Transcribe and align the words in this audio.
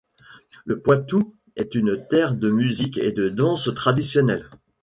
Le 0.65 0.79
Poitou 0.79 1.35
est 1.55 1.75
une 1.75 2.03
terre 2.09 2.33
de 2.33 2.49
musiques 2.49 2.97
et 2.97 3.11
de 3.11 3.29
danses 3.29 3.69
traditionnelles. 3.75 4.49